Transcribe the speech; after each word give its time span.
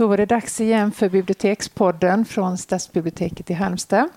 Då 0.00 0.06
var 0.06 0.16
det 0.16 0.26
dags 0.26 0.60
igen 0.60 0.92
för 0.92 1.08
Bibliotekspodden 1.08 2.24
från 2.24 2.58
Stadsbiblioteket 2.58 3.50
i 3.50 3.52
Halmstad. 3.52 4.08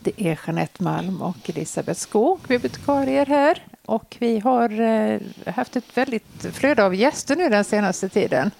Det 0.00 0.12
är 0.16 0.40
Jeanette 0.46 0.82
Malm 0.82 1.22
och 1.22 1.36
Elisabeth 1.50 2.00
Skog, 2.00 2.40
bibliotekarier 2.48 3.26
här. 3.26 3.66
Och 3.84 4.16
vi 4.18 4.38
har 4.38 4.80
eh, 4.80 5.20
haft 5.46 5.76
ett 5.76 5.96
väldigt 5.96 6.46
flöde 6.52 6.84
av 6.84 6.94
gäster 6.94 7.36
nu 7.36 7.48
den 7.48 7.64
senaste 7.64 8.08
tiden. 8.08 8.50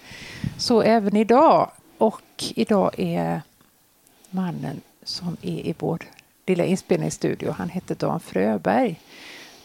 Så 0.57 0.81
även 0.81 1.15
idag. 1.15 1.71
Och 1.97 2.43
idag 2.55 2.99
är 2.99 3.41
mannen 4.29 4.81
som 5.03 5.37
är 5.41 5.67
i 5.67 5.75
vår 5.79 5.99
lilla 6.45 6.65
inspelningsstudio, 6.65 7.51
han 7.51 7.69
heter 7.69 7.95
Dan 7.95 8.19
Fröberg. 8.19 8.99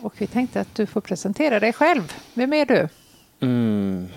Och 0.00 0.14
vi 0.18 0.26
tänkte 0.26 0.60
att 0.60 0.74
du 0.74 0.86
får 0.86 1.00
presentera 1.00 1.60
dig 1.60 1.72
själv. 1.72 2.12
Vem 2.34 2.52
är 2.52 2.66
du? 2.66 2.88
Mm, 3.40 4.08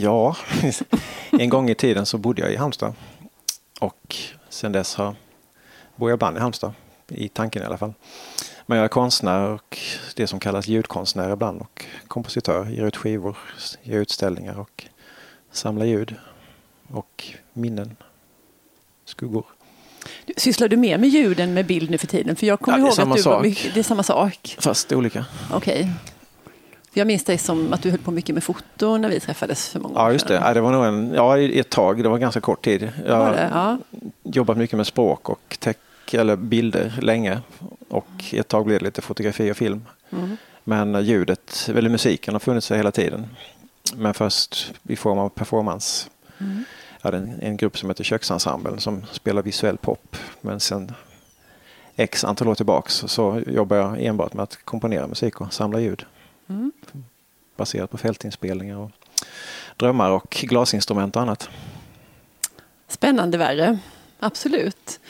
Ja, 0.00 0.36
en 1.30 1.48
gång 1.48 1.70
i 1.70 1.74
tiden 1.74 2.06
så 2.06 2.18
bodde 2.18 2.42
jag 2.42 2.52
i 2.52 2.56
Halmstad. 2.56 2.94
Och 3.80 4.16
sen 4.48 4.72
dess 4.72 4.94
har, 4.94 5.14
bor 5.96 6.10
jag 6.10 6.16
ibland 6.16 6.36
i 6.36 6.40
Halmstad, 6.40 6.72
i 7.08 7.28
tanken 7.28 7.62
i 7.62 7.66
alla 7.66 7.78
fall. 7.78 7.92
Men 8.66 8.78
jag 8.78 8.84
är 8.84 8.88
konstnär 8.88 9.48
och 9.48 9.78
det 10.16 10.26
som 10.26 10.40
kallas 10.40 10.68
ljudkonstnär 10.68 11.32
ibland 11.32 11.60
och 11.60 11.84
kompositör. 12.08 12.66
Ger 12.66 12.84
ut 12.84 12.96
skivor, 12.96 13.36
ger 13.82 13.98
utställningar 13.98 14.60
och 14.60 14.84
samlar 15.52 15.86
ljud 15.86 16.14
och 16.92 17.24
minnen, 17.52 17.96
skuggor. 19.04 19.44
Sysslar 20.36 20.68
du 20.68 20.76
mer 20.76 20.98
med 20.98 21.08
ljud 21.08 21.40
än 21.40 21.54
med 21.54 21.66
bild 21.66 21.90
nu 21.90 21.98
för 21.98 22.06
tiden? 22.06 22.36
För 22.36 22.46
jag 22.46 22.60
kommer 22.60 22.78
ja, 22.78 22.84
ihåg 22.84 23.00
att 23.00 23.16
du 23.16 23.22
sak. 23.22 23.32
var 23.32 23.42
mycket, 23.42 23.74
det 23.74 23.80
är 23.80 23.84
samma 23.84 24.02
sak. 24.02 24.56
Fast 24.60 24.92
olika. 24.92 25.24
Okej. 25.52 25.80
Okay. 25.80 25.92
Jag 26.92 27.06
minns 27.06 27.24
dig 27.24 27.38
som 27.38 27.72
att 27.72 27.82
du 27.82 27.90
höll 27.90 27.98
på 27.98 28.10
mycket 28.10 28.34
med 28.34 28.44
foto 28.44 28.96
när 28.96 29.08
vi 29.08 29.20
träffades 29.20 29.68
för 29.68 29.80
många 29.80 29.94
år 29.94 29.98
sedan. 29.98 30.04
Ja, 30.06 30.12
just 30.12 30.28
det. 30.28 30.34
Ja, 30.34 30.54
det 30.54 30.60
var 30.60 30.72
nog 30.72 30.84
en, 30.84 31.12
ja, 31.14 31.38
ett 31.38 31.70
tag. 31.70 32.02
Det 32.02 32.08
var 32.08 32.18
ganska 32.18 32.40
kort 32.40 32.64
tid. 32.64 32.92
Jag 33.06 33.16
har 33.16 33.34
ja. 33.34 33.78
jobbat 34.22 34.56
mycket 34.56 34.76
med 34.76 34.86
språk 34.86 35.28
och 35.28 35.56
tech, 35.60 35.76
eller 36.12 36.36
bilder 36.36 36.98
länge. 37.02 37.40
Och 37.88 38.08
ett 38.32 38.48
tag 38.48 38.66
blev 38.66 38.78
det 38.78 38.84
lite 38.84 39.02
fotografi 39.02 39.52
och 39.52 39.56
film. 39.56 39.84
Mm. 40.10 40.36
Men 40.64 41.04
ljudet, 41.04 41.70
eller 41.74 41.90
musiken 41.90 42.34
har 42.34 42.38
funnits 42.38 42.70
hela 42.70 42.90
tiden. 42.90 43.26
Men 43.96 44.14
först 44.14 44.74
i 44.82 44.96
form 44.96 45.18
av 45.18 45.28
performance. 45.28 46.08
Mm. 46.38 46.64
Jag 47.02 47.12
hade 47.12 47.16
en, 47.16 47.40
en 47.40 47.56
grupp 47.56 47.78
som 47.78 47.90
heter 47.90 48.04
Köksensemblen 48.04 48.80
som 48.80 49.02
spelar 49.12 49.42
visuell 49.42 49.76
pop. 49.76 50.16
Men 50.40 50.60
sen 50.60 50.92
x 51.96 52.24
antal 52.24 52.48
år 52.48 52.54
tillbaks 52.54 52.94
så 52.94 53.42
jobbar 53.46 53.76
jag 53.76 54.02
enbart 54.02 54.34
med 54.34 54.42
att 54.42 54.58
komponera 54.64 55.06
musik 55.06 55.40
och 55.40 55.52
samla 55.52 55.80
ljud. 55.80 56.04
Mm. 56.48 56.72
Baserat 57.56 57.90
på 57.90 57.98
fältinspelningar 57.98 58.76
och 58.76 58.90
drömmar 59.76 60.10
och 60.10 60.30
glasinstrument 60.30 61.16
och 61.16 61.22
annat. 61.22 61.48
Spännande 62.88 63.38
värre, 63.38 63.78
absolut. 64.18 65.00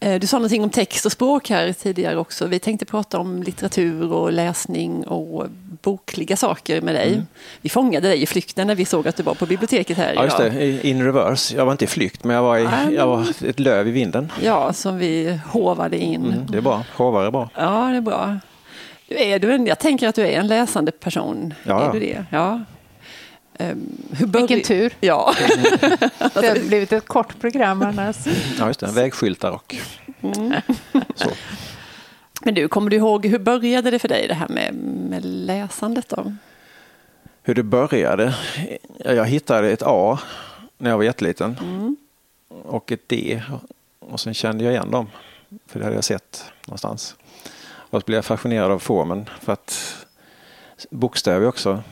Eh, 0.00 0.20
du 0.20 0.26
sa 0.26 0.36
någonting 0.36 0.62
om 0.62 0.70
text 0.70 1.06
och 1.06 1.12
språk 1.12 1.50
här 1.50 1.72
tidigare 1.72 2.16
också. 2.16 2.46
Vi 2.46 2.58
tänkte 2.58 2.86
prata 2.86 3.18
om 3.18 3.42
litteratur 3.42 4.12
och 4.12 4.32
läsning 4.32 5.06
och 5.06 5.46
bokliga 5.82 6.36
saker 6.36 6.80
med 6.80 6.94
dig. 6.94 7.12
Mm. 7.12 7.26
Vi 7.60 7.68
fångade 7.68 8.08
dig 8.08 8.22
i 8.22 8.26
flykten 8.26 8.66
när 8.66 8.74
vi 8.74 8.84
såg 8.84 9.08
att 9.08 9.16
du 9.16 9.22
var 9.22 9.34
på 9.34 9.46
biblioteket 9.46 9.96
här 9.96 10.14
Ja, 10.14 10.24
just 10.24 10.36
det. 10.36 10.86
In 10.86 11.04
reverse. 11.04 11.56
Jag 11.56 11.64
var 11.64 11.72
inte 11.72 11.84
i 11.84 11.88
flykt, 11.88 12.24
men 12.24 12.36
jag 12.36 12.42
var, 12.42 12.58
i, 12.58 12.94
jag 12.94 13.06
var 13.06 13.44
ett 13.44 13.60
löv 13.60 13.88
i 13.88 13.90
vinden. 13.90 14.32
Ja, 14.42 14.72
som 14.72 14.98
vi 14.98 15.40
hovade 15.46 15.98
in. 15.98 16.24
Mm, 16.24 16.46
det 16.46 16.58
är 16.58 16.62
bra. 16.62 16.84
Hovar 16.96 17.24
är 17.24 17.30
bra. 17.30 17.50
Ja, 17.54 17.88
det 17.90 17.96
är 17.96 18.00
bra. 18.00 18.38
Du 19.10 19.18
är 19.18 19.38
du 19.38 19.52
en, 19.52 19.66
jag 19.66 19.78
tänker 19.78 20.08
att 20.08 20.14
du 20.14 20.22
är 20.22 20.40
en 20.40 20.46
läsande 20.46 20.92
person. 20.92 21.54
Ja. 21.62 21.88
Är 21.88 21.92
du 21.92 22.00
det? 22.00 22.24
Ja. 22.30 22.60
Um, 23.58 23.92
Vilken 24.10 24.62
tur. 24.62 24.92
Ja. 25.00 25.34
det 26.18 26.48
har 26.48 26.68
blivit 26.68 26.92
ett 26.92 27.08
kort 27.08 27.40
program 27.40 27.82
annars. 27.82 28.16
Ja, 28.58 28.66
just 28.66 28.80
det. 28.80 28.86
Vägskyltar 28.86 29.50
och 29.50 29.76
mm. 30.22 30.54
så. 31.14 31.30
Men 32.42 32.54
du, 32.54 32.68
kommer 32.68 32.90
du 32.90 32.96
ihåg 32.96 33.26
hur 33.26 33.38
började 33.38 33.90
det 33.90 33.98
för 33.98 34.08
dig 34.08 34.28
det 34.28 34.34
här 34.34 34.48
med, 34.48 34.74
med 35.10 35.24
läsandet 35.24 36.08
då? 36.08 36.32
Hur 37.42 37.54
det 37.54 37.62
började? 37.62 38.34
Jag 39.04 39.26
hittade 39.26 39.70
ett 39.70 39.82
A 39.86 40.18
när 40.78 40.90
jag 40.90 40.96
var 40.96 41.04
jätteliten 41.04 41.56
mm. 41.62 41.96
och 42.62 42.92
ett 42.92 43.08
D 43.08 43.42
och 43.98 44.20
sen 44.20 44.34
kände 44.34 44.64
jag 44.64 44.72
igen 44.72 44.90
dem. 44.90 45.06
För 45.66 45.78
det 45.78 45.84
hade 45.84 45.96
jag 45.96 46.04
sett 46.04 46.44
någonstans. 46.66 47.16
Och 47.90 48.00
så 48.00 48.06
blev 48.06 48.16
jag 48.16 48.24
fascinerad 48.24 48.70
av 48.70 48.78
formen 48.78 49.30
för 49.40 49.52
att 49.52 49.96
bokstäver 50.90 51.40
är 51.40 51.48
också 51.48 51.82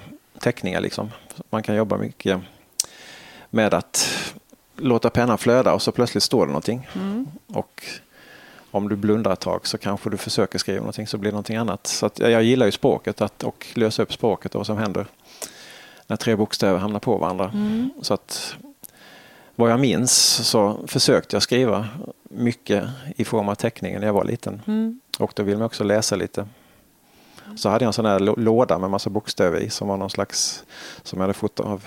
teckningar 0.41 0.81
liksom. 0.81 1.11
Man 1.51 1.63
kan 1.63 1.75
jobba 1.75 1.97
mycket 1.97 2.41
med 3.51 3.75
att 3.75 4.09
låta 4.77 5.11
pennan 5.11 5.39
flöda 5.39 5.75
och 5.75 5.83
så 5.83 5.93
plötsligt 5.93 6.23
står 6.23 6.41
det 6.41 6.53
någonting. 6.53 6.89
Mm. 6.95 7.27
Och 7.47 7.85
om 8.71 8.89
du 8.89 8.97
blundar 8.97 9.33
ett 9.33 9.41
tag 9.41 9.67
så 9.67 9.79
kanske 9.79 10.11
du 10.11 10.17
försöker 10.17 10.59
skriva 10.59 10.79
någonting 10.79 11.07
så 11.07 11.19
blir 11.19 11.31
det 11.31 11.35
någonting 11.35 11.57
annat. 11.57 11.87
Så 11.87 12.11
jag 12.17 12.43
gillar 12.43 12.67
ju 12.67 12.73
språket 12.73 13.21
att, 13.21 13.45
och 13.45 13.67
lösa 13.75 14.03
upp 14.03 14.13
språket 14.13 14.55
och 14.55 14.59
vad 14.59 14.67
som 14.67 14.79
händer 14.79 15.07
när 16.07 16.17
tre 16.17 16.37
bokstäver 16.37 16.79
hamnar 16.79 17.01
på 17.01 17.17
varandra. 17.17 17.51
Mm. 17.55 17.91
Så 18.03 18.15
att 18.15 18.57
vad 19.59 19.71
jag 19.71 19.81
minns 19.81 20.13
så 20.49 20.81
försökte 20.87 21.37
jag 21.37 21.43
skriva 21.43 21.89
mycket 22.23 22.85
i 23.17 23.25
form 23.25 23.49
av 23.49 23.55
teckningen 23.55 24.01
när 24.01 24.07
jag 24.07 24.15
var 24.15 24.25
liten. 24.25 24.63
Mm. 24.67 25.01
Och 25.19 25.33
då 25.37 25.43
vill 25.43 25.57
man 25.57 25.67
också 25.67 25.85
läsa 25.85 26.17
lite. 26.17 26.47
Så 27.57 27.69
hade 27.69 27.85
jag 27.85 27.87
en 27.87 27.93
sån 27.93 28.05
här 28.05 28.19
låda 28.19 28.79
med 28.79 28.91
massa 28.91 29.11
bokstäver 29.11 29.61
i 29.61 29.71
som 29.71 29.89
var 29.89 29.97
någon 29.97 30.11
slags, 30.11 30.65
som 31.03 31.19
jag 31.19 31.23
hade 31.23 31.35
fått 31.35 31.61
av 31.61 31.85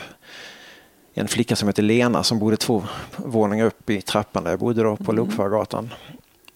en 1.13 1.27
flicka 1.27 1.55
som 1.55 1.67
heter 1.67 1.83
Lena 1.83 2.23
som 2.23 2.39
bodde 2.39 2.57
två 2.57 2.83
våningar 3.15 3.65
upp 3.65 3.89
i 3.89 4.01
trappan 4.01 4.43
där 4.43 4.51
jag 4.51 4.59
bodde 4.59 4.83
då 4.83 4.95
på 4.95 5.11
mm. 5.11 5.15
Lokförargatan. 5.15 5.93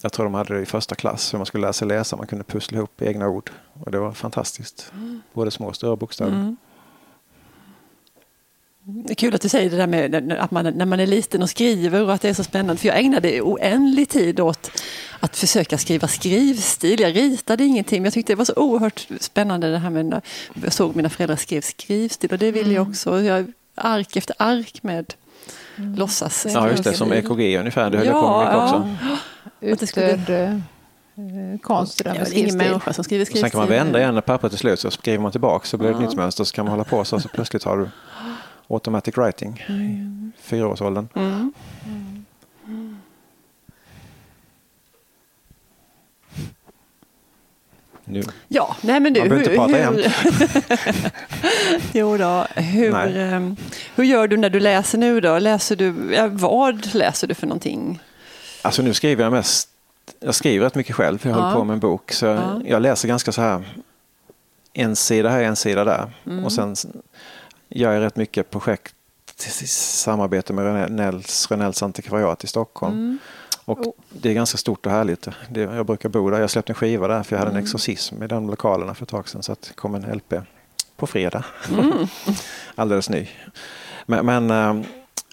Jag 0.02 0.12
tror 0.12 0.24
de 0.24 0.34
hade 0.34 0.54
det 0.54 0.60
i 0.60 0.66
första 0.66 0.94
klass, 0.94 1.34
hur 1.34 1.38
man 1.38 1.46
skulle 1.46 1.62
lära 1.62 1.72
sig 1.72 1.88
läsa. 1.88 2.16
Man 2.16 2.26
kunde 2.26 2.44
pussla 2.44 2.78
ihop 2.78 3.02
egna 3.02 3.28
ord. 3.28 3.50
Och 3.84 3.90
det 3.90 3.98
var 3.98 4.12
fantastiskt. 4.12 4.92
Mm. 4.94 5.22
Både 5.32 5.50
små 5.50 5.66
och 5.66 5.76
större 5.76 5.96
bokstäver. 5.96 6.32
Mm. 6.32 6.56
Det 8.88 9.12
är 9.12 9.14
kul 9.14 9.34
att 9.34 9.40
du 9.40 9.48
säger 9.48 9.70
det 9.70 9.76
där 9.76 9.86
med 9.86 10.32
att 10.32 10.50
man, 10.50 10.64
när 10.64 10.86
man 10.86 11.00
är 11.00 11.06
liten 11.06 11.42
och 11.42 11.50
skriver 11.50 12.02
och 12.02 12.14
att 12.14 12.20
det 12.20 12.28
är 12.28 12.34
så 12.34 12.44
spännande. 12.44 12.80
För 12.80 12.88
jag 12.88 12.98
ägnade 12.98 13.40
oändlig 13.40 14.08
tid 14.08 14.40
åt 14.40 14.70
att 15.20 15.36
försöka 15.36 15.78
skriva 15.78 16.08
skrivstil. 16.08 17.00
Jag 17.00 17.16
ritade 17.16 17.64
ingenting 17.64 18.02
men 18.02 18.04
jag 18.04 18.14
tyckte 18.14 18.32
det 18.32 18.36
var 18.36 18.44
så 18.44 18.54
oerhört 18.56 19.08
spännande 19.20 19.70
det 19.70 19.78
här 19.78 19.90
med 19.90 20.06
när 20.06 20.22
jag 20.62 20.72
såg 20.72 20.96
mina 20.96 21.08
föräldrar 21.08 21.36
skrev 21.36 21.60
skrivstil 21.60 22.32
och 22.32 22.38
det 22.38 22.52
vill 22.52 22.72
jag 22.72 22.80
mm. 22.80 22.90
också. 22.90 23.20
Jag, 23.20 23.52
ark 23.74 24.16
efter 24.16 24.36
ark 24.38 24.82
med 24.82 25.14
mm. 25.76 25.94
låtsas. 25.94 26.46
Ja 26.54 26.70
just 26.70 26.84
det, 26.84 26.92
som 26.92 27.12
EKG 27.12 27.58
ungefär. 27.58 27.90
Det 27.90 27.98
höll 27.98 28.06
ja, 28.06 28.12
jag 28.12 28.72
på 28.72 28.78
med 28.78 28.88
mycket 29.62 29.82
också. 29.82 29.96
Utdöd 30.00 30.30
eh, 30.30 31.60
konst. 31.60 32.04
Det 32.04 32.10
är 32.10 32.38
ingen 32.38 32.56
människa 32.56 32.92
som 32.92 33.04
skriver 33.04 33.24
skrivstil. 33.24 33.40
Sen 33.40 33.50
kan 33.50 33.60
man 33.60 33.68
vända 33.68 33.98
igen 34.00 34.14
när 34.14 34.20
pappret 34.20 34.52
är 34.52 34.56
slut 34.56 34.80
så 34.80 34.90
skriver 34.90 35.18
man 35.18 35.32
tillbaka 35.32 35.66
så 35.66 35.76
blir 35.76 35.88
det 35.88 35.94
ja. 35.94 36.02
ett 36.02 36.08
nytt 36.08 36.16
mönster 36.16 36.44
så 36.44 36.54
kan 36.54 36.64
man 36.64 36.70
hålla 36.70 36.84
på 36.84 37.04
så, 37.04 37.20
så 37.20 37.28
plötsligt 37.28 37.64
har 37.64 37.76
du 37.76 37.88
automatic 38.68 39.16
writing 39.16 39.64
mm. 39.68 39.82
i 40.36 40.40
fyraårsåldern. 40.42 41.08
Mm. 41.14 41.52
Nu. 48.08 48.22
Ja, 48.48 48.76
nej 48.80 49.00
men 49.00 49.12
du. 49.12 49.20
Man 49.20 49.28
behöver 49.28 49.44
inte 49.44 49.56
prata 49.56 49.76
hur, 49.76 51.10
jo 51.98 52.16
då, 52.16 52.46
hur, 52.54 53.16
um, 53.34 53.56
hur 53.96 54.04
gör 54.04 54.28
du 54.28 54.36
när 54.36 54.50
du 54.50 54.60
läser 54.60 54.98
nu 54.98 55.20
då? 55.20 55.38
Läser 55.38 55.76
du, 55.76 55.90
vad 56.28 56.94
läser 56.94 57.26
du 57.26 57.34
för 57.34 57.46
någonting? 57.46 58.02
Alltså 58.62 58.82
nu 58.82 58.94
skriver 58.94 59.24
jag 59.24 59.32
mest, 59.32 59.68
jag 60.20 60.34
skriver 60.34 60.64
rätt 60.64 60.74
mycket 60.74 60.96
själv, 60.96 61.18
jag 61.22 61.32
ja. 61.32 61.40
håller 61.40 61.56
på 61.56 61.64
med 61.64 61.74
en 61.74 61.80
bok. 61.80 62.12
Så 62.12 62.26
ja. 62.26 62.60
jag 62.64 62.82
läser 62.82 63.08
ganska 63.08 63.32
så 63.32 63.40
här, 63.40 63.64
en 64.72 64.96
sida 64.96 65.28
här, 65.28 65.42
en 65.42 65.56
sida 65.56 65.84
där. 65.84 66.10
Mm. 66.26 66.44
Och 66.44 66.52
sen 66.52 66.76
gör 67.68 67.92
jag 67.92 68.00
rätt 68.00 68.16
mycket 68.16 68.50
projekt 68.50 68.94
i 69.62 69.66
samarbete 69.66 70.52
med 70.52 70.64
Rönnells, 70.64 71.50
Rönnells 71.50 71.82
antikvariat 71.82 72.44
i 72.44 72.46
Stockholm. 72.46 72.94
Mm. 72.94 73.18
Och 73.64 73.86
oh. 73.86 73.92
Det 74.10 74.30
är 74.30 74.34
ganska 74.34 74.58
stort 74.58 74.86
och 74.86 74.92
härligt. 74.92 75.28
Det, 75.50 75.60
jag 75.60 75.86
brukar 75.86 76.08
bo 76.08 76.30
där. 76.30 76.40
Jag 76.40 76.50
släppte 76.50 76.70
en 76.70 76.74
skiva 76.74 77.08
där 77.08 77.22
för 77.22 77.36
jag 77.36 77.38
hade 77.38 77.50
en 77.50 77.56
mm. 77.56 77.64
exorcism 77.64 78.22
i 78.22 78.26
de 78.26 78.50
lokalerna 78.50 78.94
för 78.94 79.02
ett 79.02 79.08
tag 79.08 79.28
sedan. 79.28 79.42
Så 79.42 79.52
det 79.52 79.74
kom 79.74 79.94
en 79.94 80.16
LP 80.16 80.34
på 80.96 81.06
fredag. 81.06 81.44
Mm. 81.70 81.92
Alldeles 82.74 83.10
ny. 83.10 83.28
Men, 84.06 84.26
men, 84.26 84.50
ehm, 84.50 84.84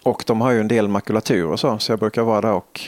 och 0.03 0.23
de 0.27 0.41
har 0.41 0.51
ju 0.51 0.59
en 0.59 0.67
del 0.67 0.87
makulatur 0.87 1.45
och 1.45 1.59
så. 1.59 1.79
Så 1.79 1.91
jag 1.91 1.99
brukar 1.99 2.21
vara 2.21 2.41
där 2.41 2.51
och 2.51 2.81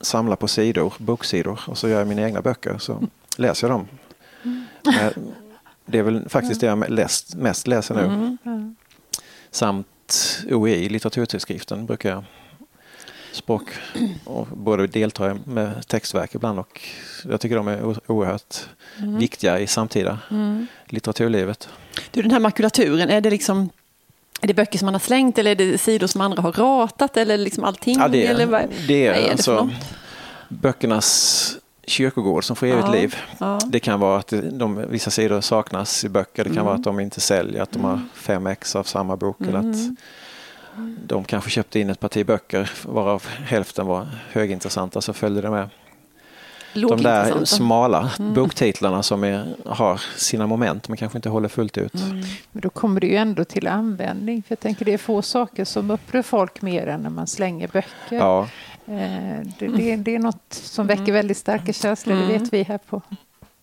samla 0.00 0.36
på 0.36 0.48
sidor, 0.48 0.94
boksidor. 0.98 1.60
Och 1.66 1.78
så 1.78 1.88
gör 1.88 1.98
jag 1.98 2.08
mina 2.08 2.22
egna 2.22 2.42
böcker. 2.42 2.78
Så 2.78 3.02
läser 3.36 3.68
jag 3.68 3.78
dem. 3.78 3.88
Mm. 4.42 4.66
Det 5.86 5.98
är 5.98 6.02
väl 6.02 6.28
faktiskt 6.28 6.60
det 6.60 6.66
jag 6.66 6.90
läst, 6.90 7.34
mest 7.34 7.66
läser 7.66 7.94
nu. 7.94 8.02
Mm. 8.44 8.63
Samt 9.54 10.44
OEI, 10.50 10.88
litteraturtidskriften, 10.88 11.86
brukar 11.86 12.10
jag 12.10 12.24
språk 13.32 13.62
och 14.24 14.46
både 14.46 14.86
delta 14.86 15.36
med 15.44 15.86
textverk 15.86 16.34
ibland 16.34 16.58
och 16.58 16.80
jag 17.24 17.40
tycker 17.40 17.56
de 17.56 17.68
är 17.68 18.10
oerhört 18.10 18.68
mm. 18.98 19.18
viktiga 19.18 19.60
i 19.60 19.66
samtida 19.66 20.18
mm. 20.30 20.66
litteraturlivet. 20.86 21.68
Du, 22.10 22.22
den 22.22 22.30
här 22.30 22.40
makulaturen, 22.40 23.10
är 23.10 23.20
det 23.20 23.30
liksom 23.30 23.70
Är 24.40 24.46
det 24.46 24.54
böcker 24.54 24.78
som 24.78 24.86
man 24.86 24.94
har 24.94 25.00
slängt 25.00 25.38
eller 25.38 25.50
är 25.50 25.54
det 25.54 25.78
sidor 25.78 26.06
som 26.06 26.20
andra 26.20 26.42
har 26.42 26.52
ratat 26.52 27.16
eller 27.16 27.38
liksom 27.38 27.64
allting? 27.64 27.98
Ja, 27.98 28.08
det, 28.08 28.26
eller 28.26 28.46
vad, 28.46 28.62
det 28.88 29.06
är, 29.06 29.12
är 29.12 29.22
det 29.22 29.30
alltså 29.30 29.54
något? 29.54 29.74
böckernas 30.48 31.56
kyrkogård 31.86 32.44
som 32.44 32.56
får 32.56 32.66
evigt 32.66 32.86
Ja, 32.86 32.92
liv. 32.92 33.16
ja. 33.38 33.58
Det 33.66 33.80
kan 33.80 34.00
vara 34.00 34.18
att 34.18 34.32
de, 34.52 34.84
vissa 34.88 35.10
sidor 35.10 35.40
saknas 35.40 36.04
i 36.04 36.08
böcker. 36.08 36.44
Det 36.44 36.50
kan 36.50 36.52
Mm. 36.52 36.64
vara 36.64 36.74
att 36.74 36.84
de 36.84 37.00
inte 37.00 37.20
säljer, 37.20 37.62
att 37.62 37.72
de 37.72 37.84
har 37.84 38.00
fem 38.14 38.46
ex 38.46 38.76
av 38.76 38.82
samma 38.84 39.16
bok. 39.16 39.40
Eller 39.40 39.58
Mm. 39.58 39.70
att 39.70 39.76
de 41.06 41.24
kanske 41.24 41.50
köpte 41.50 41.80
in 41.80 41.90
ett 41.90 42.00
parti 42.00 42.26
böcker 42.26 42.70
varav 42.86 43.26
hälften 43.26 43.86
var 43.86 44.06
högintressanta 44.32 45.00
så 45.00 45.12
följde 45.12 45.40
det 45.40 45.50
med. 45.50 45.68
De 46.74 47.02
där 47.02 47.44
smala 47.44 48.10
Mm. 48.18 48.34
boktitlarna 48.34 49.02
som 49.02 49.24
är, 49.24 49.46
har 49.66 50.00
sina 50.16 50.46
moment 50.46 50.88
men 50.88 50.96
kanske 50.96 51.18
inte 51.18 51.28
håller 51.28 51.48
fullt 51.48 51.78
ut. 51.78 51.94
Mm. 51.94 52.22
Men 52.52 52.60
då 52.60 52.70
kommer 52.70 53.00
det 53.00 53.06
ju 53.06 53.16
ändå 53.16 53.44
till 53.44 53.66
användning. 53.66 54.42
För 54.42 54.52
jag 54.52 54.60
tänker 54.60 54.84
det 54.84 54.92
är 54.92 54.98
få 54.98 55.22
saker 55.22 55.64
som 55.64 55.90
upprör 55.90 56.22
folk 56.22 56.62
mer 56.62 56.86
än 56.86 57.00
när 57.00 57.10
man 57.10 57.26
slänger 57.26 57.68
böcker. 57.68 58.16
Ja, 58.16 58.48
Det, 58.86 59.44
det, 59.58 59.96
det 59.96 60.14
är 60.14 60.18
något 60.18 60.44
som 60.48 60.86
väcker 60.86 61.12
väldigt 61.12 61.36
starka 61.36 61.72
känslor, 61.72 62.14
det 62.16 62.22
Mm. 62.24 62.42
vet 62.42 62.52
vi 62.52 62.62
här 62.62 62.78
på 62.78 63.02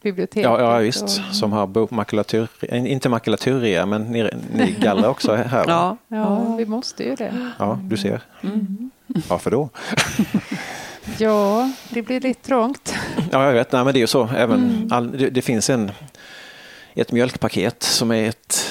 biblioteket. 0.01 0.44
ja, 0.44 0.59
ja 0.62 0.77
visst. 0.77 1.03
Och- 1.03 1.35
Som 1.35 1.51
har 1.51 1.68
bo- 1.68 1.88
makulatur, 1.91 2.47
inte 2.73 3.09
makulaturrea 3.09 3.85
men 3.85 4.01
ni, 4.03 4.29
ni 4.53 4.71
gallrar 4.79 5.09
också 5.09 5.35
här. 5.35 5.65
Ja. 5.68 5.97
Ja, 6.07 6.56
vi 6.57 6.65
måste 6.65 7.03
ju 7.03 7.15
det. 7.15 7.50
ja, 7.59 7.79
du 7.83 7.97
ser. 7.97 8.21
Mm. 8.44 8.91
Varför 9.29 9.51
då? 9.51 9.69
Ja, 11.18 11.71
det 11.89 12.01
blir 12.01 12.19
lite 12.21 12.47
trångt. 12.47 12.95
Ja, 13.31 13.45
jag 13.45 13.53
vet. 13.53 13.71
Nej, 13.71 13.83
men 13.85 13.94
det 13.94 13.97
är 14.00 14.01
ju 14.01 14.07
så. 14.07 14.29
Även 14.38 14.59
Mm. 14.69 14.88
all, 14.91 15.12
det, 15.17 15.29
det 15.29 15.41
finns 15.41 15.69
en, 15.69 15.91
ett 16.94 17.12
mjölkpaket 17.12 17.83
som 17.83 18.12
är 18.12 18.29
ett, 18.29 18.65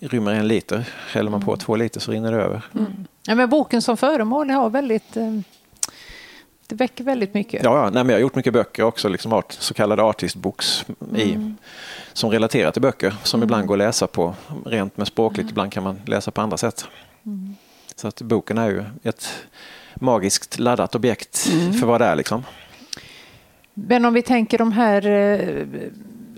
rymmer 0.00 0.32
en 0.32 0.48
liter. 0.48 0.84
Häller 1.12 1.30
man 1.30 1.38
Mm. 1.38 1.46
på 1.46 1.56
två 1.56 1.76
liter 1.76 2.00
så 2.00 2.12
rinner 2.12 2.32
det 2.32 2.38
över. 2.42 2.62
Ja, 3.26 3.34
men 3.34 3.48
boken 3.50 3.82
som 3.82 3.96
föremål 3.96 4.50
har 4.50 4.70
väldigt... 4.70 5.16
eh, 5.16 5.38
Det 6.66 6.74
väcker 6.74 7.04
väldigt 7.04 7.34
mycket. 7.34 7.64
Ja, 7.64 7.76
ja. 7.76 7.82
Nej, 7.84 7.92
men 8.04 8.08
jag 8.08 8.14
har 8.16 8.20
gjort 8.20 8.34
mycket 8.34 8.52
böcker 8.52 8.82
också, 8.82 9.08
liksom 9.08 9.32
art, 9.32 9.52
så 9.52 9.74
kallade 9.74 10.02
artist 10.02 10.36
books 10.36 10.84
i, 11.16 11.32
Mm. 11.32 11.56
som 12.12 12.30
relaterar 12.30 12.70
till 12.70 12.82
böcker 12.82 13.14
som 13.22 13.42
ibland 13.42 13.66
går 13.66 13.74
att 13.74 13.78
läsa 13.78 14.06
på 14.06 14.34
rent 14.64 14.96
med 14.96 15.06
språkligt. 15.06 15.50
Ibland 15.50 15.72
kan 15.72 15.82
man 15.82 16.00
läsa 16.06 16.30
på 16.30 16.40
andra 16.40 16.56
sätt. 16.56 16.86
Mm. 17.26 17.54
Så 17.96 18.08
att 18.08 18.22
boken 18.22 18.58
är 18.58 18.68
ju 18.70 18.84
ett 19.02 19.28
magiskt 19.94 20.58
laddat 20.58 20.94
objekt 20.94 21.48
Mm. 21.52 21.72
för 21.72 21.86
vad 21.86 22.00
det 22.00 22.04
är. 22.04 22.16
Liksom. 22.16 22.44
Men 23.74 24.04
om 24.04 24.14
vi 24.14 24.22
tänker 24.22 24.58
de 24.58 24.72
här 24.72 25.06
eh, 25.06 25.58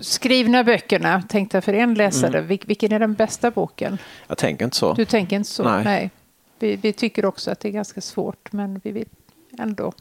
skrivna 0.00 0.65
böckerna, 0.65 1.23
tänkte 1.29 1.56
jag 1.56 1.65
för 1.65 1.73
en 1.73 1.94
läsare, 1.94 2.38
Mm. 2.38 2.49
vil- 2.50 2.67
vilken 2.67 2.93
är 2.93 2.99
den 2.99 3.15
bästa 3.15 3.50
boken? 3.50 3.99
Jag 4.27 4.38
tänker 4.38 4.65
inte 4.65 4.77
så. 4.77 4.93
Du 4.94 5.05
tänker 5.05 5.37
inte 5.37 5.49
så? 5.50 5.62
Nej. 5.81 6.11
Vi, 6.58 6.76
vi 6.76 6.93
tycker 6.93 7.25
också 7.25 7.50
att 7.50 7.61
det 7.61 7.69
är 7.69 7.73
ganska 7.73 8.00
svårt, 8.00 8.53
men 8.53 8.81
vi 8.85 8.93
vill 8.93 9.08
ändå 9.58 9.93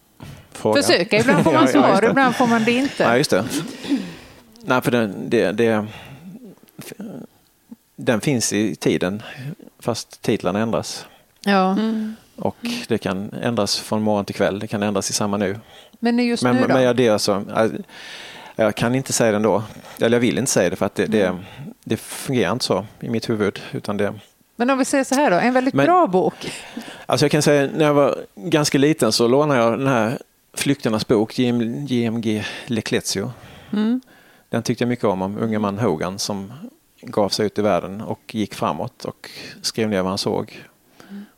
Fråga. 0.52 0.82
försöka. 0.82 1.20
Ibland 1.20 1.44
får 1.44 1.54
man 1.54 1.62
Ja, 1.66 1.70
ja, 1.74 1.82
svar, 1.82 2.02
det. 2.02 2.08
ibland 2.10 2.36
får 2.36 2.48
man 2.48 2.64
det 2.64 2.72
inte. 2.72 3.08
Nej, 3.08 3.18
just 3.18 3.30
det. 3.30 3.46
Nej, 4.62 4.82
för 4.82 4.92
den, 4.92 5.30
det, 5.30 5.52
det, 5.52 5.86
den 7.96 8.22
finns 8.22 8.54
i 8.54 8.76
tiden 8.76 9.24
fast 9.80 10.22
titlarna 10.22 10.60
ändras. 10.60 11.06
Ja. 11.46 11.72
Mm. 11.72 12.16
Och 12.36 12.58
det 12.88 12.98
kan 12.98 13.34
ändras 13.42 13.80
från 13.80 14.02
morgon 14.02 14.26
till 14.26 14.36
kväll. 14.36 14.60
Det 14.60 14.68
kan 14.68 14.84
ändras 14.84 15.10
i 15.10 15.14
samma 15.14 15.38
nu. 15.38 15.60
Men 16.00 16.20
just 16.20 16.44
Men, 16.44 16.56
nu 16.56 16.62
då? 16.62 16.68
men 16.68 16.84
jag, 16.84 16.96
det 16.96 17.10
alltså, 17.10 17.44
jag, 17.56 17.72
jag 18.56 18.76
kan 18.76 18.96
inte 18.96 19.14
säga 19.14 19.32
det 19.32 19.36
ändå. 19.36 19.64
Eller 20.00 20.16
jag 20.18 20.22
vill 20.22 20.38
inte 20.38 20.52
säga 20.52 20.70
det 20.70 20.76
för 20.76 20.86
att 20.86 20.96
det, 20.96 21.06
det, 21.06 21.38
det 21.84 21.98
fungerar 21.98 22.52
inte 22.52 22.66
så 22.66 22.86
i 23.00 23.10
mitt 23.10 23.30
huvud. 23.30 23.62
Utan 23.72 23.98
det, 23.98 24.14
Men 24.56 24.70
om 24.70 24.78
vi 24.78 24.86
säger 24.86 25.04
så 25.04 25.16
här 25.16 25.32
då, 25.32 25.38
en 25.38 25.54
väldigt 25.54 25.74
Men- 25.74 25.86
bra 25.86 26.08
bok. 26.08 26.52
alltså 27.06 27.24
jag 27.26 27.32
kan 27.32 27.42
säga 27.42 27.70
när 27.74 27.86
jag 27.86 27.94
var 27.94 28.26
ganska 28.36 28.78
liten 28.78 29.12
så 29.12 29.28
lånade 29.28 29.60
jag 29.60 29.80
den 29.80 29.88
här 29.88 30.20
Flykternas 30.54 31.08
bok, 31.08 31.40
JM, 31.40 31.86
JMG 31.86 32.46
Leclezio. 32.66 33.32
Mm. 33.74 34.02
Den 34.50 34.64
tyckte 34.64 34.84
jag 34.84 34.90
mycket 34.90 35.06
om, 35.06 35.22
om 35.22 35.38
unge 35.38 35.60
man 35.60 35.80
Hogan 35.80 36.20
som 36.20 36.54
gav 37.02 37.30
sig 37.30 37.46
ut 37.46 37.60
i 37.60 37.62
världen 37.62 38.02
och 38.02 38.36
gick 38.36 38.54
framåt 38.54 39.06
och 39.06 39.30
skrev 39.62 39.90
ner 39.90 40.02
vad 40.02 40.12
han 40.12 40.18
såg. 40.18 40.64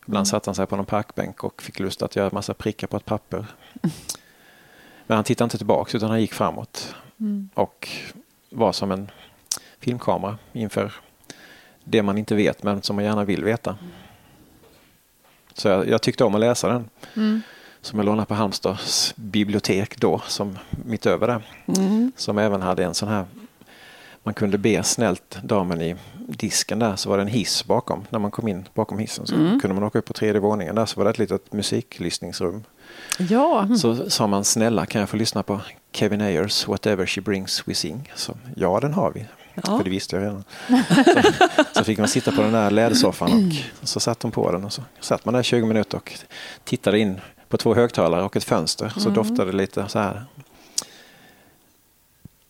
Ibland 0.07 0.27
satte 0.27 0.49
han 0.49 0.55
sig 0.55 0.65
på 0.65 0.75
någon 0.75 0.85
parkbänk 0.85 1.43
och 1.43 1.61
fick 1.61 1.79
lust 1.79 2.01
att 2.01 2.15
göra 2.15 2.29
massa 2.33 2.53
prickar 2.53 2.87
på 2.87 2.97
ett 2.97 3.05
papper. 3.05 3.45
Men 5.07 5.15
han 5.15 5.23
tittade 5.23 5.43
inte 5.45 5.57
tillbaka 5.57 5.97
utan 5.97 6.09
han 6.09 6.21
gick 6.21 6.33
framåt 6.33 6.95
Mm. 7.19 7.49
och 7.53 7.89
var 8.49 8.71
som 8.71 8.91
en 8.91 9.11
filmkamera 9.79 10.37
inför 10.53 10.93
det 11.89 12.03
man 12.03 12.17
inte 12.17 12.35
vet 12.35 12.63
men 12.63 12.81
som 12.81 12.95
man 12.95 13.05
gärna 13.05 13.23
vill 13.23 13.43
veta. 13.43 13.77
Så 15.53 15.67
jag, 15.67 15.87
jag 15.89 16.01
tyckte 16.01 16.23
om 16.23 16.35
att 16.35 16.41
läsa 16.41 16.67
den 16.67 16.89
Mm. 17.15 17.41
som 17.81 17.99
jag 17.99 18.05
lånade 18.05 18.25
på 18.25 18.33
Halmstads 18.33 19.13
bibliotek 19.15 19.97
då, 19.99 20.21
som 20.27 20.57
mitt 20.85 21.05
över 21.05 21.27
det. 21.27 21.41
Mm. 21.81 22.11
Som 22.15 22.37
även 22.37 22.61
hade 22.61 22.83
en 22.83 22.93
sån 22.93 23.09
här, 23.09 23.25
man 24.23 24.33
kunde 24.33 24.57
be 24.57 24.83
snällt 24.83 25.37
damen 25.43 25.81
i 25.81 25.95
disken 26.27 26.79
där, 26.79 26.95
så 26.95 27.09
var 27.09 27.17
det 27.17 27.21
en 27.23 27.27
hiss 27.27 27.65
bakom. 27.65 28.05
När 28.09 28.19
man 28.19 28.31
kom 28.31 28.47
in 28.47 28.67
bakom 28.73 28.99
hissen 28.99 29.27
så 29.27 29.35
Mm. 29.35 29.59
kunde 29.59 29.73
man 29.73 29.83
åka 29.83 29.99
upp 29.99 30.05
på 30.05 30.13
tredje 30.13 30.41
våningen 30.41 30.75
där, 30.75 30.85
så 30.85 30.99
var 30.99 31.03
det 31.05 31.09
ett 31.11 31.17
litet 31.19 31.53
musiklyssningsrum. 31.53 32.63
Ja. 33.17 33.67
Så 33.77 34.09
sa 34.09 34.27
man 34.27 34.43
snälla 34.43 34.85
kan 34.85 34.99
jag 34.99 35.09
få 35.09 35.17
lyssna 35.17 35.43
på 35.43 35.61
Kevin 35.91 36.21
Ayers 36.21 36.67
Whatever 36.67 37.05
She 37.05 37.21
Brings 37.21 37.67
We 37.67 37.73
Sing? 37.73 38.11
Så, 38.15 38.33
ja, 38.55 38.79
den 38.79 38.93
har 38.93 39.11
vi. 39.11 39.25
Ja. 39.65 39.77
För 39.77 39.83
det 39.83 39.89
visste 39.89 40.15
jag 40.15 40.23
redan. 40.23 40.43
Så, 40.67 41.63
så 41.75 41.83
fick 41.83 41.97
man 41.97 42.07
sitta 42.07 42.31
på 42.31 42.41
den 42.41 42.51
där 42.51 42.71
lädersoffan 42.71 43.51
och 43.81 43.87
så 43.87 43.99
satt 43.99 44.19
de 44.19 44.31
på 44.31 44.51
den 44.51 44.63
och 44.65 44.73
så 44.73 44.81
satt 44.99 45.25
man 45.25 45.33
där 45.33 45.43
20 45.43 45.65
minuter 45.65 45.97
och 45.97 46.13
tittade 46.63 46.99
in 46.99 47.21
på 47.49 47.57
två 47.57 47.75
högtalare 47.75 48.23
och 48.23 48.35
ett 48.35 48.43
fönster. 48.43 48.93
Så 48.97 49.09
doftade 49.09 49.51
det 49.51 49.57
lite 49.57 49.87
så 49.87 49.99
här 49.99 50.25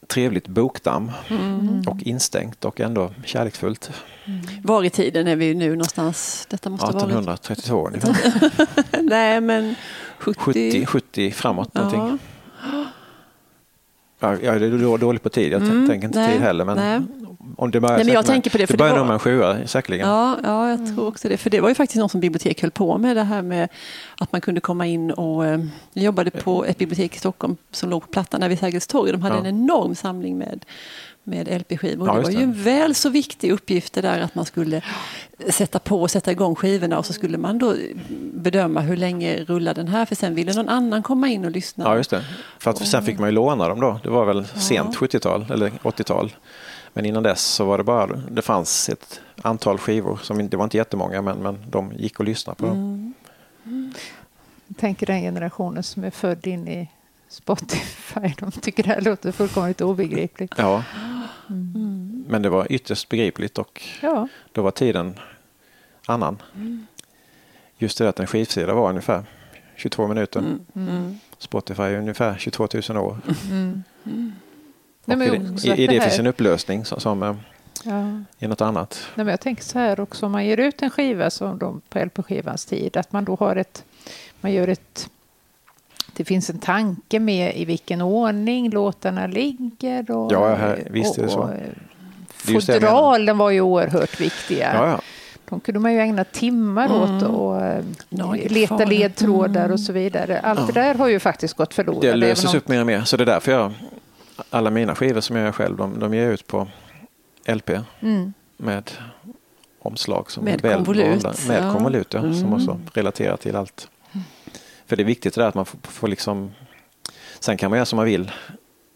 trevligt 0.07 0.47
bokdamm 0.47 1.11
Mm. 1.29 1.81
och 1.87 2.03
instängt 2.03 2.65
och 2.65 2.79
ändå 2.79 3.11
kärleksfullt. 3.25 3.91
Var 4.63 4.83
i 4.83 4.89
tiden 4.89 5.27
är 5.27 5.35
vi 5.35 5.53
nu 5.53 5.69
någonstans? 5.69 6.45
Detta 6.49 6.69
måste 6.69 6.85
vara 6.85 6.95
1832 6.97 7.87
ungefär. 7.87 8.15
Nej, 9.01 9.41
men 9.41 9.75
70. 10.17 10.35
70, 10.39 10.85
70 10.85 11.31
framåt 11.31 11.73
någonting. 11.73 12.19
Ja. 12.71 12.85
Ja, 14.19 14.35
jag 14.43 14.55
är 14.55 14.77
då- 14.81 14.97
dålig 14.97 15.21
på 15.23 15.29
tid, 15.29 15.51
jag 15.53 15.61
Mm, 15.61 15.87
tänker 15.87 16.07
inte 16.07 16.19
nej, 16.19 16.31
tid 16.33 16.41
heller. 16.41 16.65
Men 16.65 16.77
nej. 16.77 17.01
om 17.57 17.71
det 17.71 17.79
börjar 17.79 17.95
Nej, 17.97 18.05
men 18.05 18.13
jag 18.13 18.25
tänker 18.25 18.49
på 18.51 18.57
det, 18.57 18.67
för 18.67 18.73
det 18.73 18.77
det 18.77 18.77
börjar 18.77 18.91
var- 18.93 18.97
nog 18.99 19.07
med 19.07 19.13
en 19.13 19.19
sjua 19.19 19.67
säkerligen. 19.67 20.09
Ja, 20.09 20.37
ja, 20.43 20.69
jag 20.69 20.95
tror 20.95 21.07
också 21.07 21.29
det. 21.29 21.37
För 21.37 21.49
det 21.49 21.61
var 21.61 21.69
ju 21.69 21.75
faktiskt 21.75 21.99
någon 21.99 22.09
som 22.09 22.19
bibliotek 22.19 22.61
höll 22.61 22.71
på 22.71 22.97
med 22.97 23.15
det 23.15 23.23
här 23.23 23.41
med 23.41 23.69
att 24.17 24.31
man 24.31 24.41
kunde 24.41 24.61
komma 24.61 24.85
in 24.87 25.11
och 25.11 25.45
eh, 25.45 25.59
jag 25.93 26.03
jobbade 26.05 26.31
på 26.31 26.65
ett 26.65 26.77
bibliotek 26.77 27.15
i 27.15 27.19
Stockholm 27.19 27.57
som 27.71 27.89
låg 27.89 28.01
på 28.01 28.07
Plattan 28.07 28.41
där 28.41 28.49
vid 28.49 28.59
Sergels 28.59 28.87
torg. 28.87 29.11
De 29.11 29.21
hade 29.21 29.35
Ja. 29.35 29.39
en 29.39 29.45
enorm 29.47 29.95
samling 29.95 30.37
med 30.37 30.65
med 31.27 31.61
LP-skivor. 31.61 32.07
Ja, 32.07 32.13
det 32.13 32.21
var 32.21 32.29
det. 32.29 32.37
ju 32.37 32.43
en 32.43 32.63
väl 32.63 32.95
så 32.95 33.09
viktig 33.09 33.51
uppgift 33.51 33.93
det 33.93 34.01
där 34.01 34.19
att 34.19 34.35
man 34.35 34.45
skulle 34.45 34.81
sätta 35.49 35.79
på 35.79 36.01
och 36.01 36.11
sätta 36.11 36.31
igång 36.31 36.55
skivorna 36.55 36.97
och 36.97 37.05
så 37.05 37.13
skulle 37.13 37.37
man 37.37 37.57
då 37.57 37.75
bedöma 38.33 38.81
hur 38.81 38.97
länge 38.97 39.43
rullar 39.43 39.73
den 39.73 39.87
här 39.87 40.05
för 40.05 40.15
sen 40.15 40.35
ville 40.35 40.53
någon 40.53 40.69
annan 40.69 41.03
komma 41.03 41.27
in 41.27 41.45
och 41.45 41.51
lyssna. 41.51 41.83
Ja, 41.85 41.97
just 41.97 42.09
det. 42.09 42.25
För 42.59 42.71
att 42.71 42.87
sen 42.87 43.03
fick 43.03 43.19
man 43.19 43.29
ju 43.29 43.31
låna 43.35 43.67
dem 43.67 43.79
då. 43.79 43.99
Det 44.03 44.09
var 44.09 44.25
väl 44.25 44.45
sent 44.45 44.95
70-tal 44.95 45.45
eller 45.51 45.69
80-tal. 45.69 46.35
Men 46.93 47.05
innan 47.05 47.23
dess 47.23 47.41
så 47.41 47.65
var 47.65 47.77
det 47.77 47.83
bara, 47.83 48.15
det 48.31 48.41
fanns 48.41 48.89
ett 48.89 49.21
antal 49.41 49.77
skivor, 49.77 50.19
som, 50.23 50.39
inte- 50.39 50.51
det 50.51 50.57
var 50.57 50.63
inte 50.63 50.77
jättemånga, 50.77 51.21
men, 51.21 51.37
men 51.37 51.57
de 51.69 51.91
gick 51.97 52.19
att 52.19 52.25
lyssna 52.25 52.53
på. 52.53 52.65
Mm. 52.65 53.13
Jag 54.67 54.77
tänker 54.77 55.05
den 55.05 55.21
generationen 55.21 55.83
som 55.83 56.03
är 56.03 56.11
född 56.11 56.47
in 56.47 56.67
i 56.67 56.89
Spotify. 57.29 58.33
De 58.39 58.51
tycker 58.51 58.83
det 58.83 58.89
här 58.89 59.01
låter 59.01 59.31
fullkomligt 59.31 59.81
obegripligt. 59.81 60.53
Ja, 60.57 60.83
Mm. 61.49 62.25
men 62.27 62.41
det 62.41 62.49
var 62.49 62.67
ytterst 62.69 63.09
begripligt 63.09 63.57
och 63.57 63.81
Ja, 64.01 64.27
då 64.51 64.61
var 64.61 64.71
tiden 64.71 65.19
annan. 66.05 66.41
Just 67.77 67.97
det 67.97 68.09
att 68.09 68.19
en 68.19 68.27
skivsida 68.27 68.73
var 68.73 68.89
ungefär 68.89 69.23
22 69.75 70.07
minuter. 70.07 70.39
Mm. 70.39 70.59
Mm. 70.75 71.19
Spotify 71.37 71.83
är 71.83 71.97
ungefär 71.97 72.37
22 72.37 72.67
000 72.89 72.97
år. 72.97 73.17
mm. 73.51 73.83
Mm. 74.05 74.33
Nej, 75.05 75.17
men 75.17 75.57
i, 75.65 75.83
i, 75.83 75.87
det 75.87 76.01
finns 76.01 76.19
en 76.19 76.27
upplösning 76.27 76.85
som, 76.85 76.99
som 76.99 77.23
eh, 77.23 77.35
ja. 77.83 78.21
i 78.39 78.47
något 78.47 78.61
annat. 78.61 79.07
Nej, 79.15 79.25
men 79.25 79.31
jag 79.31 79.39
tänker 79.39 79.63
så 79.63 79.79
här 79.79 79.99
också, 79.99 80.25
om 80.25 80.31
man 80.31 80.45
ger 80.45 80.57
ut 80.59 80.81
en 80.81 80.89
skiva 80.89 81.29
som 81.29 81.57
de 81.57 81.81
på 81.89 81.99
LP-skivans 81.99 82.65
tid, 82.65 82.97
att 82.97 83.11
man 83.11 83.25
då 83.25 83.35
har 83.35 83.55
ett, 83.55 83.83
man 84.41 84.53
gör 84.53 84.67
ett, 84.67 85.09
det 86.17 86.25
finns 86.25 86.49
en 86.49 86.59
tanke 86.59 87.19
med 87.19 87.55
i 87.57 87.65
vilken 87.65 88.01
ordning 88.01 88.69
låtarna 88.69 89.27
ligger. 89.27 90.11
Och, 90.11 90.31
Ja, 90.33 90.55
här- 90.55 90.87
visst 90.89 91.17
är 91.17 91.23
det 91.23 91.29
så. 91.29 91.39
och, 91.39 91.49
Fodralen 92.27 93.37
var 93.37 93.49
ju 93.49 93.61
oerhört 93.61 94.19
viktiga. 94.21 94.73
Ja, 94.73 94.87
ja. 94.89 95.01
De 95.49 95.59
kunde 95.59 95.79
man 95.79 95.93
ju 95.93 95.99
ägna 95.99 96.23
timmar 96.23 96.85
åt 96.91 97.09
Mm. 97.21 97.35
och 97.35 97.61
eh, 97.65 97.83
Nagelfara. 98.09 98.77
leta 98.77 98.85
ledtrådar 98.85 99.61
Mm. 99.61 99.71
och 99.73 99.79
så 99.79 99.93
vidare. 99.93 100.39
Allt 100.39 100.59
Ja. 100.59 100.65
det 100.65 100.73
där 100.73 100.95
har 100.95 101.07
ju 101.07 101.19
faktiskt 101.19 101.53
gått 101.53 101.73
förlorat. 101.73 102.01
Det 102.01 102.15
löses 102.15 102.51
om- 102.53 102.57
upp 102.57 102.67
mer 102.67 102.79
och 102.79 102.85
mer. 102.87 103.01
Så 103.01 103.17
det 103.17 103.23
är 103.23 103.25
därför 103.25 103.51
jag, 103.51 103.71
alla 104.49 104.69
mina 104.69 104.95
skivor 104.95 105.21
som 105.21 105.35
jag 105.35 105.45
gör 105.45 105.51
själv, 105.51 105.77
de, 105.77 105.99
de 105.99 106.13
ger 106.13 106.23
jag 106.23 106.33
ut 106.33 106.47
på 106.47 106.67
LP 107.45 107.69
Mm. 108.01 108.33
med 108.57 108.91
omslag. 109.79 110.31
Som 110.31 110.43
Med 110.45 110.61
väl 110.61 110.73
konvolut, 110.75 111.47
Med 111.47 111.63
ja. 111.63 111.73
konvolut, 111.73 112.13
ja, 112.13 112.21
som 112.21 112.31
Mm. 112.33 112.53
också 112.53 112.79
relaterar 112.93 113.37
till 113.37 113.55
allt. 113.55 113.87
För 114.87 114.95
det 114.95 115.03
är 115.03 115.05
viktigt 115.05 115.33
det 115.35 115.41
där 115.41 115.47
att 115.47 115.55
man 115.55 115.65
får, 115.65 115.79
får 115.83 116.07
liksom... 116.07 116.51
Sen 117.39 117.57
kan 117.57 117.69
man 117.71 117.77
göra 117.77 117.85
som 117.85 117.97
man 117.97 118.05
vill 118.05 118.31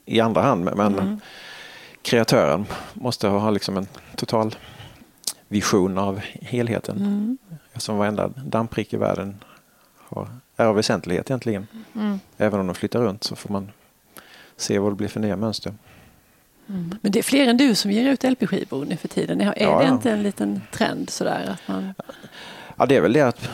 i 0.05 0.19
andra 0.19 0.41
hand, 0.41 0.63
men 0.63 0.79
Mm. 0.99 1.19
kreatören 2.01 2.65
måste 2.93 3.27
ha 3.27 3.49
liksom 3.49 3.77
en 3.77 3.87
total 4.15 4.55
vision 5.47 5.97
av 5.97 6.17
helheten. 6.41 6.97
Mm. 6.97 7.37
Som 7.75 7.97
varenda 7.97 8.27
dammprick 8.27 8.93
i 8.93 8.97
världen 8.97 9.43
har, 9.97 10.27
är 10.57 10.65
av 10.65 10.75
väsentlighet 10.75 11.29
egentligen. 11.29 11.67
Mm. 11.95 12.19
Även 12.37 12.59
om 12.59 12.67
de 12.67 12.75
flyttar 12.75 13.01
runt 13.01 13.23
så 13.23 13.35
får 13.35 13.53
man 13.53 13.71
se 14.57 14.79
vad 14.79 14.91
det 14.91 14.95
blir 14.95 15.07
för 15.07 15.19
nya 15.19 15.35
mönster. 15.37 15.73
Men 16.65 17.11
det 17.11 17.19
är 17.19 17.23
fler 17.23 17.47
än 17.47 17.57
du 17.57 17.75
som 17.75 17.91
ger 17.91 18.11
ut 18.11 18.23
LP-skivor 18.23 18.85
nu 18.85 18.97
för 18.97 19.07
tiden. 19.07 19.41
Är 19.41 19.45
Ja, 19.45 19.51
det 19.53 19.63
ja. 19.85 19.87
inte 19.93 20.11
en 20.11 20.23
liten 20.23 20.61
trend 20.73 21.09
sådär? 21.09 21.49
Att 21.53 21.67
man... 21.67 21.93
Ja, 22.77 22.85
det 22.85 22.95
är 22.95 23.01
väl 23.01 23.13
det 23.13 23.21
att 23.21 23.49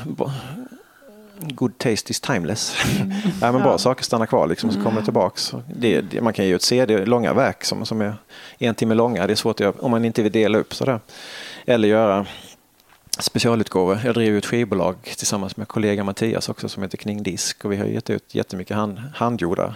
good 1.40 1.78
taste 1.78 2.12
is 2.12 2.20
timeless. 2.20 2.76
ja, 3.42 3.52
men 3.52 3.62
bra 3.62 3.72
Ja. 3.72 3.78
saker 3.78 4.04
stannar 4.04 4.26
kvar 4.26 4.48
liksom, 4.48 4.72
så 4.72 4.82
kommer 4.82 5.00
det 5.00 5.04
tillbaks. 5.06 5.54
Det, 5.76 6.02
det, 6.02 6.22
man 6.22 6.34
kan 6.34 6.46
ge 6.46 6.56
ut 6.56 6.62
CD, 6.62 7.06
långa 7.06 7.34
verk 7.34 7.64
som, 7.66 7.86
som 7.86 8.02
är 8.02 8.14
en 8.58 8.76
timme 8.76 8.94
långa. 8.94 9.28
Det 9.28 9.34
är 9.34 9.36
svårt 9.36 9.56
att 9.56 9.60
göra 9.60 9.74
om 9.80 9.92
man 9.92 10.06
inte 10.06 10.24
vill 10.24 10.32
dela 10.32 10.58
upp 10.58 10.76
sådär. 10.76 11.00
Eller 11.66 11.88
göra 11.88 12.26
specialutgåvor. 13.20 14.00
Jag 14.06 14.14
driver 14.16 14.38
ett 14.38 14.46
skivbolag 14.46 14.96
tillsammans 15.18 15.58
med 15.58 15.68
kollega 15.68 16.04
Mattias 16.04 16.50
också 16.50 16.70
som 16.70 16.84
heter 16.84 16.98
Kning 16.98 17.24
Disk 17.24 17.66
och 17.66 17.72
vi 17.72 17.78
har 17.78 17.86
gett 17.86 18.10
ut 18.10 18.36
jättemycket 18.36 18.78
hand, 18.78 19.02
handgjorda 19.16 19.76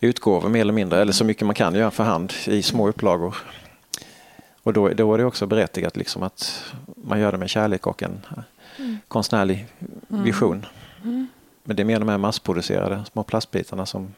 utgåvor 0.00 0.48
mer 0.48 0.60
eller 0.60 0.72
mindre, 0.72 1.00
eller 1.00 1.12
så 1.12 1.24
mycket 1.24 1.46
man 1.46 1.54
kan 1.54 1.74
göra 1.74 1.90
för 1.90 2.04
hand 2.04 2.32
i 2.46 2.62
små 2.62 2.88
upplagor. 2.88 3.36
Och 4.62 4.72
då, 4.72 4.88
då 4.88 5.14
är 5.14 5.18
det 5.18 5.24
också 5.24 5.46
berättigat 5.46 5.96
liksom 5.96 6.22
att 6.22 6.64
man 6.96 7.20
gör 7.20 7.32
det 7.32 7.38
med 7.38 7.50
kärlek 7.50 7.86
och 7.86 8.02
en 8.02 8.20
konstnärlig 9.08 9.66
vision. 10.22 10.66
Men 11.64 11.76
det 11.76 11.82
är 11.82 11.84
mer 11.84 11.98
de 11.98 12.08
här 12.08 12.18
massproducerade 12.18 13.04
små 13.12 13.22
plastbitarna 13.22 13.86
som 13.86 14.12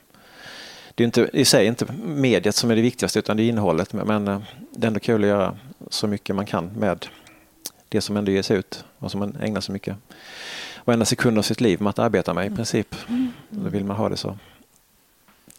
det 0.95 1.03
är 1.03 1.07
inte 1.07 1.31
i 1.33 1.45
sig 1.45 1.67
inte 1.67 1.87
mediet 2.05 2.55
som 2.55 2.71
är 2.71 2.76
det 2.76 2.83
viktigaste 2.83 3.19
utan 3.19 3.37
det 3.37 3.43
är 3.43 3.49
innehållet. 3.49 3.93
Men 3.93 4.29
eh, 4.29 4.41
det 4.71 4.85
är 4.85 4.88
ändå 4.88 5.00
kul 5.00 5.25
att 5.25 5.29
göra 5.29 5.57
så 5.91 6.07
mycket 6.07 6.37
man 6.37 6.47
kan 6.47 6.67
med 6.67 7.07
det 7.88 8.00
som 8.00 8.17
ändå 8.17 8.33
ges 8.33 8.50
ut 8.50 8.85
och 8.99 9.11
som 9.11 9.21
man 9.21 9.37
ägnar 9.41 9.61
så 9.61 9.73
mycket 9.73 9.97
varenda 10.85 11.05
sekund 11.05 11.38
av 11.38 11.43
sitt 11.43 11.61
liv 11.61 11.83
med 11.83 11.91
att 11.91 11.99
arbeta 11.99 12.35
med 12.35 12.53
i 12.53 12.57
princip. 12.57 12.97
Då 13.50 13.69
vill 13.69 13.85
man 13.85 13.97
ha 13.97 14.09
det 14.09 14.17
så 14.17 14.38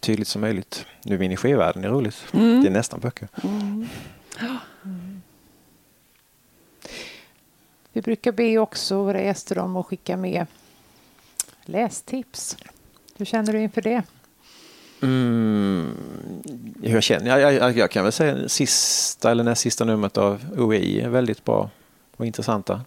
tydligt 0.00 0.28
som 0.28 0.40
möjligt. 0.40 0.86
Nu 1.02 1.14
är 1.14 1.18
vi 1.18 1.24
inne 1.24 1.34
i 1.34 1.36
skivvärlden, 1.36 1.82
det 1.82 1.88
är 1.88 1.92
roligt. 1.92 2.24
Mm. 2.32 2.62
Det 2.62 2.68
är 2.68 2.72
nästan 2.72 3.00
böcker. 3.00 3.28
Vi 7.98 8.02
brukar 8.02 8.32
be 8.32 8.58
också 8.58 9.02
våra 9.02 9.22
gäster 9.22 9.58
om 9.58 9.76
att 9.76 9.86
skicka 9.86 10.16
med 10.16 10.46
lästips. 11.64 12.56
Hur 13.16 13.24
känner 13.24 13.52
du 13.52 13.60
inför 13.60 13.82
det? 13.82 14.02
Mm, 15.02 15.94
hur 16.82 16.94
jag 16.94 17.02
känner? 17.02 17.38
Jag, 17.38 17.54
jag, 17.54 17.76
jag 17.76 17.90
kan 17.90 18.02
väl 18.02 18.12
säga 18.12 18.48
sista 18.48 19.30
eller 19.30 19.44
näst 19.44 19.62
sista 19.62 19.84
numret 19.84 20.18
av 20.18 20.44
OEI 20.56 21.00
är 21.00 21.08
väldigt 21.08 21.44
bra 21.44 21.70
och 22.16 22.26
intressanta. 22.26 22.80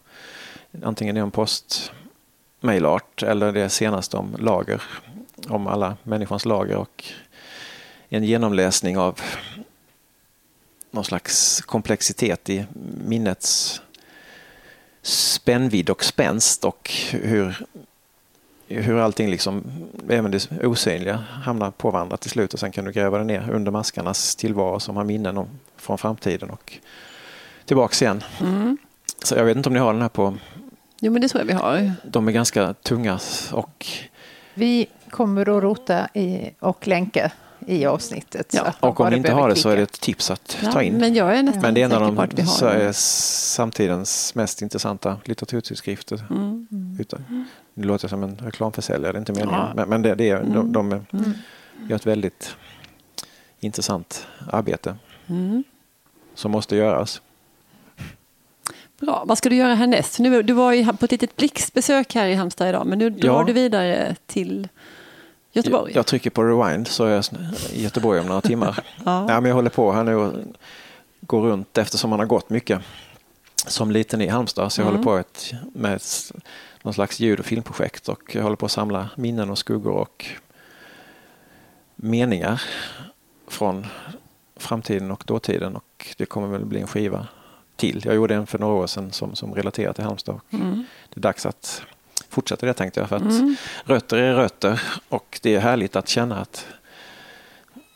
Antingen 0.84 1.16
det 1.16 1.22
är 1.22 1.24
om 1.24 1.32
post 1.32 1.92
mailart 2.60 3.24
eller 3.24 3.52
det 3.52 3.70
senaste 3.70 4.18
om 4.18 4.36
lager. 4.40 4.82
Om 5.48 5.68
alla 5.68 5.98
människans 6.04 6.46
lager 6.46 6.78
och 6.78 7.06
en 8.10 8.24
genomläsning 8.24 8.98
av 8.98 9.22
någon 10.92 11.06
slags 11.06 11.62
komplexitet 11.62 12.50
i 12.50 12.66
minnets 13.06 13.82
spännvidd 15.02 15.90
och 15.90 16.04
spänst 16.04 16.66
och 16.66 16.92
hur 17.12 17.66
hur 18.80 18.98
allting, 18.98 19.30
liksom, 19.30 19.64
även 20.10 20.32
det 20.32 20.66
osynliga, 20.66 21.16
hamnar 21.44 21.72
på 21.72 21.92
varandra 21.92 22.18
till 22.18 22.30
slut 22.30 22.54
och 22.54 22.60
sen 22.60 22.72
kan 22.72 22.86
du 22.86 22.92
gräva 22.92 23.18
det 23.18 23.24
ner 23.24 23.50
under 23.52 23.72
maskarnas 23.72 24.36
tillvaro 24.36 24.80
som 24.80 24.96
har 24.96 25.04
minnen 25.04 25.38
om, 25.38 25.48
från 25.78 25.98
framtiden 25.98 26.50
och 26.50 26.80
tillbaks 27.66 28.02
igen. 28.02 28.24
Mm. 28.40 28.78
Så 29.24 29.36
jag 29.36 29.46
vet 29.46 29.58
inte 29.58 29.70
om 29.70 29.74
ni 29.74 29.80
har 29.80 29.94
den 29.94 30.02
här 30.02 30.10
på, 30.10 30.38
Jo, 31.00 31.12
men 31.12 31.22
det 31.22 31.28
tror 31.28 31.42
jag 31.42 31.48
vi 31.48 31.54
har. 31.54 31.94
de 32.04 32.28
är 32.28 32.32
ganska 32.32 32.74
tunga 32.74 33.20
och, 33.52 33.88
Vi 34.54 34.88
kommer 35.10 35.42
att 35.42 35.64
rota 35.64 36.08
i 36.14 36.50
och 36.60 36.88
länka 36.88 37.32
i 37.68 37.86
avsnittet. 37.86 38.54
Ja, 38.54 38.74
och 38.80 39.00
om 39.00 39.10
ni 39.10 39.18
inte 39.18 39.32
har 39.32 39.50
det 39.50 39.56
så 39.56 39.70
är 39.70 39.76
det 39.76 39.86
klicka. 39.86 39.94
ett 39.94 40.02
tips 40.02 40.32
att 40.32 40.58
Ja, 40.64 40.72
ta 40.72 40.84
in. 40.84 40.94
Men 40.98 41.14
jag 41.14 41.38
är 41.38 41.44
nästan 41.44 41.62
Men 41.62 41.74
det 41.74 41.82
är 41.82 41.86
en 41.86 41.92
av 41.92 42.16
de 42.16 42.94
samtidens 42.94 44.36
mest 44.36 44.62
intressanta 44.62 45.18
litteraturtidskrifter. 45.26 46.24
Mm. 46.30 46.68
Utan, 47.00 47.46
det 47.74 47.84
låter 47.88 48.08
som 48.08 48.24
en 48.24 48.38
reklamförsäljare, 48.38 49.12
det 49.12 49.18
är 49.18 49.20
inte 49.20 49.32
meningen. 49.34 49.60
Ja. 49.60 49.72
Men, 49.76 49.90
men 49.90 50.02
det, 50.02 50.16
det 50.16 50.30
är, 50.30 50.44
de, 50.44 50.72
de 50.74 50.92
är, 50.92 51.02
Mm. 51.14 51.34
gör 51.90 51.96
ett 51.96 52.06
väldigt 52.06 52.56
intressant 53.60 54.28
arbete 54.52 54.96
Mm. 55.28 55.64
som 56.36 56.52
måste 56.52 56.76
göras. 56.76 57.22
Bra, 59.00 59.24
vad 59.28 59.38
ska 59.38 59.50
du 59.50 59.56
göra 59.56 59.76
härnäst? 59.76 60.20
Nu, 60.20 60.44
du 60.44 60.54
var 60.54 60.74
ju 60.74 60.94
på 60.94 61.06
ett 61.06 61.12
litet 61.12 61.36
blixtbesök 61.36 62.16
här 62.16 62.28
i 62.28 62.34
Halmstad 62.36 62.70
idag, 62.70 62.88
men 62.88 63.00
nu 63.00 63.10
drar 63.10 63.28
Ja. 63.40 63.44
du 63.48 63.54
vidare 63.54 64.16
till 64.26 64.68
Göteborg. 65.52 65.92
Jag, 65.92 66.00
jag 66.00 66.06
trycker 66.06 66.30
på 66.30 66.44
rewind 66.44 66.88
så 66.88 67.06
är 67.06 67.10
jag 67.10 67.24
i 67.74 67.84
Göteborg 67.84 68.20
om 68.20 68.26
några 68.26 68.42
timmar. 68.42 68.80
Ja. 69.06 69.26
Nej, 69.26 69.42
men 69.42 69.46
jag 69.46 69.56
håller 69.56 69.70
på 69.70 69.92
här 69.92 70.04
nu 70.04 70.16
och 70.16 70.34
går 71.22 71.42
runt 71.42 71.78
eftersom 71.78 72.10
man 72.10 72.20
har 72.20 72.26
gått 72.26 72.50
mycket 72.50 72.82
som 73.68 73.92
liten 73.92 74.22
i 74.22 74.28
Halmstad. 74.28 74.72
Så 74.72 74.82
jag 74.82 74.88
Mm. 74.88 74.96
håller 74.98 75.04
på 75.04 75.18
ett, 75.18 75.52
med 75.74 75.94
ett, 75.96 76.32
någon 76.84 76.94
slags 76.94 77.20
ljud 77.20 77.40
och 77.40 77.46
filmprojekt 77.46 78.10
och 78.10 78.36
jag 78.36 78.44
håller 78.44 78.56
på 78.56 78.66
att 78.66 78.72
samla 78.72 79.10
minnen 79.16 79.50
och 79.50 79.58
skuggor 79.58 79.92
och 79.94 80.26
meningar 81.96 82.62
från 83.48 83.88
framtiden 84.56 85.12
och 85.12 85.24
dåtiden 85.28 85.76
och 85.76 86.14
det 86.18 86.26
kommer 86.26 86.48
väl 86.48 86.66
bli 86.66 86.82
en 86.82 86.88
skiva 86.88 87.28
till. 87.76 88.02
Jag 88.06 88.16
gjorde 88.16 88.36
en 88.36 88.48
för 88.48 88.60
några 88.60 88.74
år 88.74 88.88
sedan 88.88 89.12
som, 89.12 89.36
som 89.36 89.54
relaterar 89.54 89.94
till 89.94 90.04
Halmstad. 90.04 90.36
Och 90.36 90.54
Mm. 90.54 90.86
Det 91.10 91.20
är 91.20 91.22
dags 91.22 91.46
att 91.46 91.82
fortsätta 92.32 92.66
det 92.66 92.74
tänkte 92.74 93.00
jag. 93.00 93.10
För 93.10 93.16
att 93.16 93.22
Mm. 93.22 93.56
Rötter 93.84 94.18
är 94.18 94.34
rötter 94.34 94.82
och 95.10 95.40
det 95.42 95.56
är 95.56 95.60
härligt 95.60 95.96
att 95.96 96.08
känna 96.08 96.38
att 96.38 96.68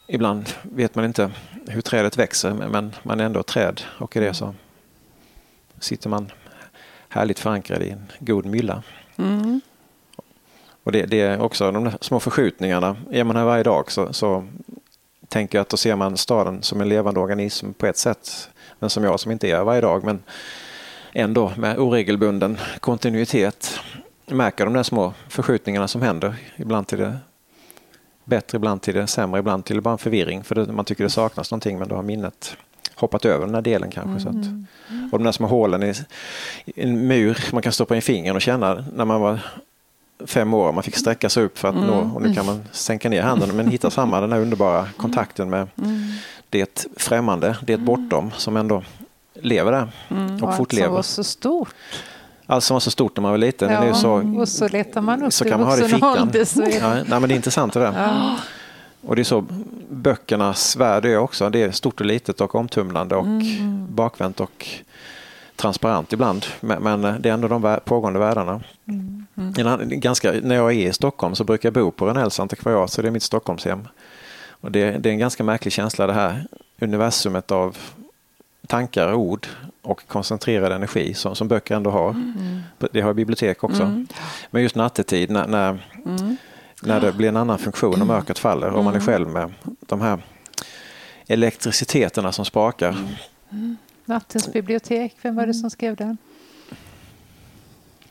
ibland 0.07 0.49
vet 0.61 0.95
man 0.95 1.05
inte 1.05 1.31
hur 1.67 1.81
trädet 1.81 2.17
växer 2.17 2.53
men 2.53 2.95
man 3.03 3.19
är 3.19 3.25
ändå 3.25 3.43
träd 3.43 3.81
och 3.99 4.15
i 4.15 4.19
det 4.19 4.33
så 4.33 4.53
sitter 5.79 6.09
man 6.09 6.31
härligt 7.09 7.39
förankrad 7.39 7.83
i 7.83 7.89
en 7.89 8.11
god 8.19 8.45
mylla. 8.45 8.83
Mm. 9.17 9.61
Och 10.83 10.91
det, 10.91 11.05
det 11.05 11.21
är 11.21 11.41
också 11.41 11.71
de 11.71 11.91
små 12.01 12.19
förskjutningarna. 12.19 12.97
Är 13.11 13.23
man 13.23 13.35
här 13.35 13.45
varje 13.45 13.63
dag 13.63 13.91
så, 13.91 14.13
så 14.13 14.47
tänker 15.27 15.57
jag 15.57 15.61
att 15.61 15.69
då 15.69 15.77
ser 15.77 15.95
man 15.95 16.17
staden 16.17 16.63
som 16.63 16.81
en 16.81 16.89
levande 16.89 17.19
organism 17.19 17.73
på 17.73 17.85
ett 17.85 17.97
sätt. 17.97 18.49
Men 18.79 18.89
som 18.89 19.03
jag 19.03 19.19
som 19.19 19.31
inte 19.31 19.49
är 19.49 19.55
här 19.55 19.63
varje 19.63 19.81
dag 19.81 20.03
men 20.03 20.23
ändå 21.13 21.51
med 21.57 21.79
oregelbunden 21.79 22.57
kontinuitet 22.79 23.79
märker 24.25 24.65
de 24.65 24.73
där 24.73 24.83
små 24.83 25.13
förskjutningarna 25.29 25.87
som 25.87 26.01
händer. 26.01 26.35
Ibland 26.55 26.87
till 26.87 26.97
det 26.97 27.17
bättre, 28.23 28.55
ibland 28.55 28.81
till 28.81 28.95
det 28.95 29.07
sämre, 29.07 29.39
ibland 29.39 29.65
till 29.65 29.75
det 29.75 29.81
bara 29.81 29.91
en 29.91 29.97
förvirring. 29.97 30.43
För 30.43 30.55
det, 30.55 30.65
man 30.65 30.85
tycker 30.85 31.03
det 31.03 31.09
saknas 31.09 31.51
någonting 31.51 31.79
men 31.79 31.87
då 31.87 31.95
har 31.95 32.03
minnet 32.03 32.57
hoppat 32.95 33.25
över 33.25 33.45
den 33.45 33.55
här 33.55 33.61
delen 33.61 33.91
kanske. 33.91 34.19
Så 34.23 34.29
att, 34.29 34.45
och 35.11 35.19
de 35.19 35.23
där 35.23 35.31
små 35.31 35.47
hålen 35.47 35.83
i 35.83 35.93
i 36.65 36.83
en 36.83 37.07
mur 37.07 37.37
man 37.51 37.61
kan 37.61 37.71
stoppa 37.71 37.95
in 37.95 38.01
fingret 38.01 38.35
och 38.35 38.41
känna 38.41 38.85
när 38.95 39.05
man 39.05 39.21
var 39.21 39.39
fem 40.25 40.53
år. 40.53 40.71
Man 40.71 40.83
fick 40.83 40.97
sträcka 40.97 41.29
sig 41.29 41.43
upp 41.43 41.57
för 41.57 41.67
att 41.67 41.75
nå 41.75 42.11
och 42.15 42.21
nu 42.21 42.33
kan 42.33 42.45
man 42.45 42.63
sänka 42.71 43.09
ner 43.09 43.21
handen 43.21 43.55
men 43.55 43.67
hitta 43.67 43.89
samma 43.89 44.21
den 44.21 44.31
här 44.31 44.39
underbara 44.39 44.87
kontakten 44.97 45.49
med 45.49 45.67
det 46.49 46.87
främmande, 46.97 47.57
det 47.61 47.77
bortom 47.77 48.31
som 48.31 48.57
ändå 48.57 48.83
lever 49.33 49.71
där 49.71 49.87
och 50.09 50.17
allt 50.17 50.39
som 50.39 50.53
fortlever. 50.57 50.89
var 50.89 51.01
så 51.01 51.23
stort. 51.23 51.75
Allt 52.47 52.63
som 52.63 52.75
var 52.75 52.79
så 52.79 52.91
stort 52.91 53.17
när 53.17 53.21
man 53.21 53.31
var 53.31 53.37
liten. 53.37 53.69
är 53.69 53.87
ju 53.87 53.93
så, 53.93 54.39
och 54.39 54.47
så 54.49 54.67
letar 54.67 55.01
man 55.01 55.23
upp 55.23 55.33
så 55.33 55.45
kan 55.45 55.59
man 55.59 55.69
ha 55.69 55.75
det 55.75 55.85
i 55.85 55.89
fickan. 55.89 56.21
ålder, 56.21 56.45
så 56.45 56.61
är- 56.61 56.79
Ja, 56.79 56.93
nej, 56.93 57.05
men 57.19 57.21
det 57.21 57.33
är 57.33 57.35
intressant 57.35 57.73
det 57.73 57.79
där. 57.79 57.93
Ja. 57.97 58.35
Och 59.07 59.15
det 59.15 59.21
är 59.21 59.23
så 59.23 59.45
böckernas 59.89 60.75
värld 60.75 61.05
är 61.05 61.17
också. 61.17 61.49
Det 61.49 61.63
är 61.63 61.71
stort 61.71 61.99
och 61.99 62.05
litet 62.05 62.41
och 62.41 62.55
omtumlande 62.55 63.15
och 63.15 63.25
bakvänt 63.89 64.39
och 64.39 64.67
transparent 65.55 66.13
ibland. 66.13 66.45
Men, 66.59 67.01
det 67.01 67.29
är 67.29 67.33
ändå 67.33 67.47
de 67.47 67.79
pågående 67.85 68.19
världarna. 68.19 68.61
En 69.57 69.67
annan- 69.67 69.99
ganska, 69.99 70.31
när 70.43 70.55
jag 70.55 70.71
är 70.71 70.87
i 70.89 70.93
Stockholm 70.93 71.35
så 71.35 71.43
brukar 71.43 71.67
jag 71.69 71.73
bo 71.73 71.91
på 71.91 72.05
Renells 72.07 72.39
antikvariat 72.39 72.91
så 72.91 73.01
det 73.01 73.07
är 73.07 73.11
mitt 73.11 73.23
Stockholmshem. 73.23 73.87
Och 74.61 74.71
det, 74.71 74.91
det 74.91 75.09
är 75.09 75.13
en 75.13 75.19
ganska 75.19 75.43
märklig 75.43 75.73
känsla 75.73 76.07
det 76.07 76.13
här 76.13 76.45
universumet 76.81 77.51
av 77.51 77.77
tankar, 78.67 79.13
ord 79.13 79.47
och 79.81 80.07
koncentrerad 80.07 80.71
energi 80.71 81.13
som, 81.13 81.35
som 81.35 81.47
böcker 81.47 81.75
ändå 81.75 81.91
har. 81.91 82.33
Det 82.91 83.01
har 83.01 83.13
bibliotek 83.13 83.63
också. 83.63 84.03
Men 84.51 84.61
just 84.61 84.75
nattetid 84.75 85.29
när, 85.29 85.47
när, 85.47 85.87
när 86.81 87.01
det 87.01 87.11
blir 87.11 87.29
en 87.29 87.37
annan 87.37 87.59
funktion 87.59 88.01
och 88.01 88.07
mörkret 88.07 88.39
faller 88.39 88.69
och 88.69 88.83
man 88.83 88.95
är 88.95 88.99
själv 88.99 89.27
med 89.27 89.53
de 89.79 90.01
här 90.01 90.19
elektriciteterna 91.27 92.31
som 92.31 92.45
sprakar. 92.45 92.95
Nattens 94.05 94.53
bibliotek, 94.53 95.15
vem 95.21 95.35
var 95.35 95.47
det 95.47 95.53
som 95.53 95.69
skrev 95.69 95.95
den? 95.95 96.17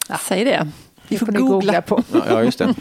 Ja. 0.09 0.19
Säg 0.19 0.45
det. 0.45 0.69
Vi 1.09 1.19
får, 1.19 1.27
får 1.27 1.33
googla. 1.33 1.51
googla 1.55 1.83
på. 1.83 2.03
Ja, 2.29 2.43
just 2.43 2.59
det. 2.59 2.75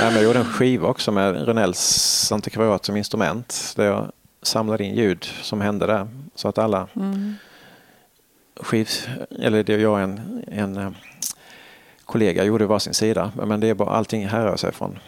jag 0.00 0.22
gjorde 0.22 0.38
en 0.38 0.44
skiva 0.44 0.88
också 0.88 1.12
med 1.12 1.46
Renells 1.46 2.32
antikvariat 2.32 2.84
som 2.84 2.96
instrument. 2.96 3.72
Där 3.76 3.84
jag 3.84 4.12
samlade 4.42 4.84
in 4.84 4.94
ljud 4.94 5.24
som 5.24 5.60
hände 5.60 5.86
där. 5.86 6.08
Så 6.34 6.48
att 6.48 6.58
alla 6.58 6.88
mm. 6.96 7.34
skiv... 8.60 8.88
Eller 9.38 9.62
det 9.62 9.76
jag 9.76 9.92
och 9.92 10.00
en, 10.00 10.44
en 10.48 10.76
eh, 10.76 10.90
kollega 12.04 12.44
gjorde 12.44 12.66
varsin 12.66 12.94
sida. 12.94 13.32
Men 13.46 13.60
det 13.60 13.68
är 13.68 13.74
bara 13.74 13.90
allting 13.90 14.28
härrör 14.28 14.56
sig 14.56 14.72
från 14.72 14.98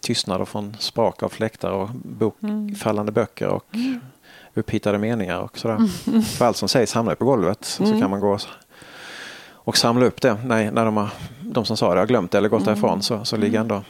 tystnad 0.00 0.40
och 0.40 0.48
från 0.48 0.76
sprak 0.78 1.22
av 1.22 1.28
fläktar 1.28 1.70
och 1.70 1.88
bok, 1.94 2.42
mm. 2.42 2.74
fallande 2.74 3.12
böcker 3.12 3.48
och 3.48 3.74
mm. 3.74 4.00
upphittade 4.54 4.98
meningar 4.98 5.38
och 5.38 5.58
sådär. 5.58 5.76
Mm. 6.06 6.22
För 6.22 6.44
allt 6.44 6.56
som 6.56 6.68
sägs 6.68 6.94
hamnar 6.94 7.14
på 7.14 7.24
golvet. 7.24 7.64
Så 7.64 7.84
mm. 7.84 8.00
kan 8.00 8.10
man 8.10 8.20
gå 8.20 8.38
och 9.64 9.76
samla 9.76 10.06
upp 10.06 10.20
det 10.20 10.34
när, 10.44 10.70
när 10.70 10.84
de, 10.84 10.96
har, 10.96 11.08
de 11.40 11.64
som 11.64 11.76
sa 11.76 11.94
det 11.94 12.00
har 12.00 12.06
glömt 12.06 12.30
det 12.30 12.38
eller 12.38 12.48
gått 12.48 12.62
mm. 12.62 12.74
därifrån. 12.74 13.02
Så, 13.02 13.24
så 13.24 13.36
ligger 13.36 13.60
ändå, 13.60 13.82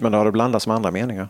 men 0.00 0.12
då 0.12 0.18
har 0.18 0.24
det 0.24 0.32
blandats 0.32 0.66
med 0.66 0.76
andra 0.76 0.90
meningar. 0.90 1.28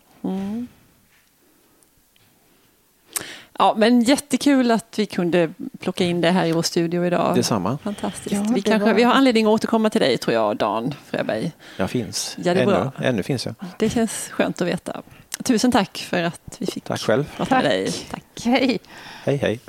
Ja, 3.58 3.74
men 3.76 4.00
jättekul 4.02 4.70
att 4.70 4.98
vi 4.98 5.06
kunde 5.06 5.50
plocka 5.80 6.04
in 6.04 6.20
det 6.20 6.30
här 6.30 6.46
i 6.46 6.52
vår 6.52 6.62
studio 6.62 7.06
idag. 7.06 7.34
Detsamma. 7.34 7.78
Fantastiskt. 7.84 8.32
Ja, 8.32 8.46
vi, 8.54 8.62
kanske, 8.62 8.86
var... 8.86 8.94
vi 8.94 9.02
har 9.02 9.12
anledning 9.12 9.46
att 9.46 9.50
återkomma 9.50 9.90
till 9.90 10.00
dig 10.00 10.18
tror 10.18 10.34
jag, 10.34 10.56
Dan 10.56 10.94
Fröberg. 11.06 11.52
Jag 11.76 11.90
finns. 11.90 12.36
Ja, 12.38 12.54
det 12.54 12.60
är 12.60 12.62
ännu, 12.62 12.72
bra. 12.72 12.92
ännu 13.02 13.22
finns 13.22 13.46
jag. 13.46 13.54
Det 13.78 13.90
känns 13.90 14.28
skönt 14.28 14.60
att 14.60 14.68
veta. 14.68 15.02
Tusen 15.44 15.72
tack 15.72 15.98
för 15.98 16.22
att 16.22 16.56
vi 16.58 16.66
fick 16.66 16.84
tack 16.84 17.00
själv. 17.00 17.24
prata 17.36 17.54
med 17.54 17.64
dig. 17.64 17.92
Tack. 18.10 18.24
Hej. 18.44 18.78
Hej, 19.24 19.36
hej. 19.36 19.60